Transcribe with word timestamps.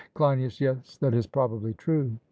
CLEINIAS: 0.15 0.59
Yes, 0.59 0.97
that 0.97 1.13
is 1.13 1.27
probably 1.27 1.75
true. 1.75 2.17